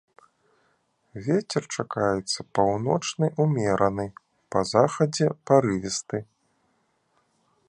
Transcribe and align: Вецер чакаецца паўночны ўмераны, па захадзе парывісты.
Вецер 1.27 1.63
чакаецца 1.75 2.39
паўночны 2.59 3.25
ўмераны, 3.45 4.05
па 4.57 4.67
захадзе 4.73 5.27
парывісты. 5.51 6.17